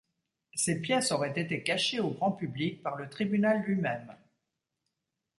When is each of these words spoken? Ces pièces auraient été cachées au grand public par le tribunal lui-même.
Ces 0.55 0.81
pièces 0.81 1.11
auraient 1.11 1.39
été 1.39 1.61
cachées 1.61 1.99
au 1.99 2.09
grand 2.09 2.31
public 2.31 2.81
par 2.81 2.95
le 2.95 3.07
tribunal 3.07 3.61
lui-même. 3.61 4.11